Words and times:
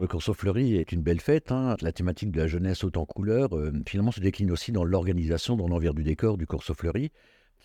Le 0.00 0.06
Corso 0.06 0.32
Fleury 0.32 0.76
est 0.76 0.92
une 0.92 1.02
belle 1.02 1.20
fête. 1.20 1.52
hein. 1.52 1.76
La 1.82 1.92
thématique 1.92 2.30
de 2.30 2.40
la 2.40 2.46
jeunesse 2.46 2.84
haute 2.84 2.96
en 2.96 3.04
couleur, 3.04 3.54
euh, 3.54 3.70
finalement, 3.86 4.12
se 4.12 4.20
décline 4.20 4.50
aussi 4.50 4.72
dans 4.72 4.82
l'organisation, 4.82 5.56
dans 5.56 5.68
l'envers 5.68 5.92
du 5.92 6.02
décor 6.02 6.38
du 6.38 6.46
Corso 6.46 6.72
Fleury. 6.72 7.12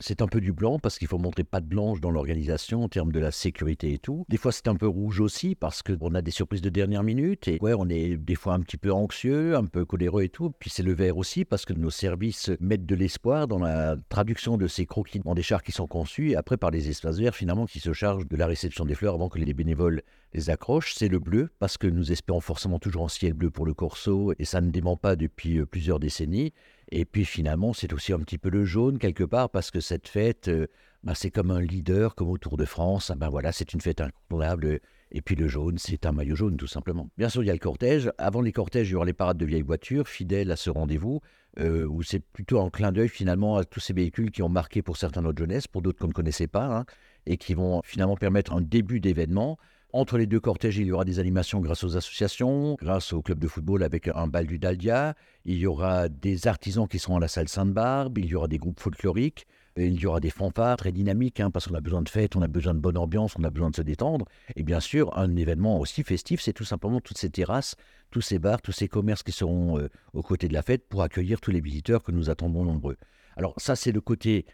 C'est 0.01 0.21
un 0.21 0.27
peu 0.27 0.42
du 0.42 0.51
blanc 0.51 0.77
parce 0.77 1.00
qu'il 1.00 1.08
faut 1.08 1.17
montrer 1.17 1.45
pas 1.45 1.61
de 1.61 1.66
blanche 1.66 2.01
dans 2.01 2.11
l'organisation 2.11 2.83
en 2.83 2.90
termes 2.90 3.13
de 3.13 3.19
la 3.21 3.32
sécurité 3.32 3.93
et 3.93 3.98
tout. 4.00 4.25
Des 4.27 4.35
fois, 4.35 4.51
c'est 4.51 4.67
un 4.67 4.75
peu 4.75 4.87
rouge 4.87 5.21
aussi 5.21 5.56
parce 5.56 5.82
qu'on 5.82 6.13
a 6.13 6.21
des 6.21 6.32
surprises 6.32 6.61
de 6.61 6.67
dernière 6.67 7.03
minute 7.03 7.48
et 7.48 7.58
ouais, 7.61 7.74
on 7.74 7.87
est 7.87 8.18
des 8.18 8.36
fois 8.36 8.55
un 8.55 8.59
petit 8.59 8.75
peu 8.75 8.91
anxieux, 8.91 9.55
un 9.55 9.63
peu 9.63 9.86
coléreux 9.86 10.23
et 10.23 10.29
tout. 10.29 10.52
Puis 10.59 10.70
c'est 10.70 10.83
le 10.83 10.93
vert 10.93 11.15
aussi 11.15 11.45
parce 11.45 11.63
que 11.63 11.71
nos 11.71 11.89
services 11.89 12.52
mettent 12.59 12.86
de 12.86 12.95
l'espoir 12.95 13.47
dans 13.47 13.59
la 13.59 13.95
traduction 14.09 14.57
de 14.57 14.67
ces 14.67 14.86
croquis 14.86 15.21
en 15.23 15.33
des 15.33 15.43
chars 15.43 15.63
qui 15.63 15.71
sont 15.71 15.88
conçus 15.88 16.31
et 16.31 16.36
après 16.36 16.57
par 16.57 16.71
les 16.71 16.89
espaces 16.89 17.17
verts 17.17 17.36
finalement 17.36 17.65
qui 17.65 17.79
se 17.79 17.93
chargent 17.93 18.27
de 18.27 18.36
la 18.36 18.47
réception 18.47 18.83
des 18.83 18.95
fleurs 18.95 19.13
avant 19.13 19.29
que 19.29 19.39
les 19.39 19.54
bénévoles 19.54 20.02
les 20.36 20.49
accrochent. 20.49 20.93
C'est 20.93 21.07
le 21.07 21.20
bleu 21.20 21.49
parce 21.59 21.77
que 21.77 21.88
nous 21.88 22.11
espérons 22.11 22.41
forcément 22.41 22.79
toujours 22.79 23.05
un 23.05 23.09
ciel 23.09 23.34
bleu 23.34 23.49
pour 23.49 23.65
le 23.65 23.73
Corso 23.73 24.34
et 24.38 24.45
ça 24.45 24.61
ne 24.61 24.70
dément 24.70 24.98
pas 24.98 25.16
depuis 25.16 25.58
euh, 25.58 25.66
plusieurs 25.66 25.99
décennies. 25.99 26.53
Et 26.91 27.05
puis 27.05 27.25
finalement, 27.25 27.73
c'est 27.73 27.94
aussi 27.94 28.13
un 28.13 28.20
petit 28.20 28.38
peu 28.38 28.49
le 28.49 28.66
jaune 28.66 28.99
quelque 28.99 29.23
part 29.23 29.49
parce 29.49 29.71
que 29.71 29.80
cette 29.80 30.08
fête, 30.08 30.48
euh, 30.49 30.67
bah, 31.03 31.13
c'est 31.16 31.31
comme 31.31 31.52
un 31.52 31.61
leader, 31.61 32.16
comme 32.16 32.30
au 32.30 32.38
Tour 32.38 32.58
de 32.58 32.66
France. 32.66 33.09
Ah 33.11 33.16
ben 33.16 33.30
voilà, 33.30 33.52
c'est 33.52 33.73
une 33.73 33.81
fête 33.81 34.02
incontournable. 34.02 34.80
Et 35.11 35.21
puis 35.21 35.35
le 35.35 35.48
jaune, 35.48 35.77
c'est 35.77 36.05
un 36.05 36.11
maillot 36.11 36.36
jaune 36.36 36.58
tout 36.58 36.67
simplement. 36.67 37.09
Bien 37.17 37.30
sûr, 37.30 37.44
il 37.44 37.47
y 37.47 37.49
a 37.49 37.53
le 37.53 37.59
cortège. 37.59 38.11
Avant 38.17 38.41
les 38.41 38.52
cortèges, 38.52 38.89
il 38.89 38.94
y 38.94 38.95
aura 38.95 39.05
les 39.05 39.13
parades 39.13 39.38
de 39.38 39.45
vieilles 39.45 39.61
voitures, 39.61 40.08
fidèles 40.08 40.52
à 40.52 40.55
ce 40.55 40.70
rendez-vous, 40.70 41.22
euh, 41.59 41.86
où 41.86 42.03
c'est 42.03 42.20
plutôt 42.20 42.59
un 42.59 42.70
clin 42.70 42.91
d'œil 42.91 43.08
finalement 43.08 43.55
à 43.58 43.63
tous 43.63 43.80
ces 43.80 43.94
véhicules 43.94 44.31
qui 44.31 44.41
ont 44.41 44.49
marqué 44.49 44.81
pour 44.81 44.97
certains 44.97 45.22
notre 45.22 45.38
jeunesse, 45.38 45.67
pour 45.67 45.81
d'autres 45.81 45.99
qu'on 45.99 46.08
ne 46.08 46.13
connaissait 46.13 46.47
pas, 46.47 46.66
hein, 46.66 46.86
et 47.25 47.38
qui 47.38 47.53
vont 47.53 47.81
finalement 47.86 48.17
permettre 48.17 48.53
un 48.53 48.61
début 48.61 48.99
d'événement. 48.99 49.58
Entre 49.95 50.17
les 50.17 50.27
deux 50.27 50.41
cortèges, 50.41 50.76
il 50.76 50.88
y 50.88 50.91
aura 50.91 51.05
des 51.05 51.20
animations 51.20 51.62
grâce 51.62 51.85
aux 51.85 51.95
associations, 51.95 52.76
grâce 52.81 53.13
au 53.13 53.22
club 53.22 53.40
de 53.40 53.48
football 53.48 53.81
avec 53.81 54.09
un 54.13 54.27
bal 54.27 54.45
du 54.45 54.59
Daldia. 54.59 55.16
Il 55.45 55.55
y 55.55 55.66
aura 55.66 56.09
des 56.09 56.47
artisans 56.47 56.86
qui 56.86 57.00
seront 57.00 57.16
à 57.16 57.22
la 57.22 57.30
salle 57.30 57.47
Sainte-Barbe. 57.47 58.17
Il 58.17 58.25
y 58.25 58.36
aura 58.36 58.50
des 58.50 58.58
groupes 58.58 58.81
folkloriques. 58.81 59.47
Il 59.78 59.97
y 59.97 60.06
aura 60.06 60.19
des 60.19 60.31
fanfares 60.31 60.75
très 60.75 60.92
dynamiques, 60.92 61.39
hein, 61.39 61.50
parce 61.50 61.69
qu'on 61.69 61.75
a 61.75 61.80
besoin 61.80 62.02
de 62.02 62.09
fêtes, 62.09 62.36
on 62.36 62.42
a 62.42 62.50
besoin 62.50 62.73
de 62.73 62.80
bonne 62.80 62.97
ambiance, 62.97 63.38
on 63.39 63.44
a 63.45 63.50
besoin 63.50 63.69
de 63.69 63.75
se 63.78 63.81
détendre. 63.84 64.25
Et 64.58 64.64
bien 64.64 64.81
sûr, 64.81 65.17
un 65.17 65.34
événement 65.38 65.80
aussi 65.80 66.03
festif, 66.03 66.41
c'est 66.41 66.52
tout 66.52 66.66
simplement 66.66 67.00
toutes 67.00 67.17
ces 67.17 67.30
terrasses, 67.30 67.78
tous 68.12 68.19
ces 68.19 68.38
bars, 68.38 68.62
tous 68.62 68.73
ces 68.73 68.89
commerces 68.89 69.23
qui 69.23 69.31
seront 69.31 69.80
euh, 69.80 69.88
aux 70.12 70.23
côtés 70.23 70.50
de 70.50 70.53
la 70.53 70.62
fête 70.62 70.89
pour 70.89 71.03
accueillir 71.03 71.39
tous 71.39 71.52
les 71.52 71.62
visiteurs 71.62 72.03
que 72.03 72.12
nous 72.12 72.30
attendons 72.30 72.66
nombreux. 72.66 72.97
Alors 73.38 73.53
ça, 73.58 73.78
c'est 73.78 73.94
le 73.94 74.02
côté 74.02 74.45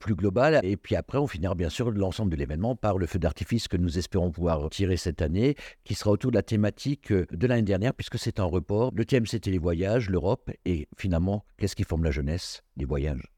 plus 0.00 0.16
global. 0.16 0.58
Et 0.64 0.76
puis 0.76 0.96
après, 0.96 1.18
on 1.18 1.28
finira 1.28 1.54
bien 1.54 1.68
sûr 1.68 1.92
l'ensemble 1.92 2.32
de 2.32 2.36
l'événement 2.36 2.74
par 2.74 2.98
le 2.98 3.06
feu 3.06 3.20
d'artifice 3.20 3.68
que 3.68 3.76
nous 3.76 3.98
espérons 3.98 4.32
pouvoir 4.32 4.68
tirer 4.70 4.96
cette 4.96 5.22
année, 5.22 5.54
qui 5.84 5.94
sera 5.94 6.10
autour 6.10 6.32
de 6.32 6.36
la 6.36 6.42
thématique 6.42 7.12
de 7.12 7.46
l'année 7.46 7.62
dernière, 7.62 7.94
puisque 7.94 8.18
c'est 8.18 8.40
un 8.40 8.44
report. 8.44 8.90
Le 8.96 9.04
thème, 9.04 9.26
c'était 9.26 9.52
les 9.52 9.58
voyages, 9.58 10.10
l'Europe, 10.10 10.50
et 10.64 10.88
finalement, 10.96 11.44
qu'est-ce 11.58 11.76
qui 11.76 11.84
forme 11.84 12.02
la 12.02 12.10
jeunesse 12.10 12.64
Les 12.76 12.84
voyages? 12.84 13.22